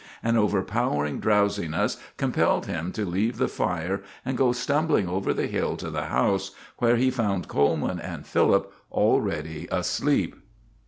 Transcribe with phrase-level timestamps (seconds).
[0.23, 5.77] An overpowering drowsiness compelled him to leave the fire and go stumbling over the hill
[5.77, 10.37] to the house, where he found Coleman and Philip already asleep.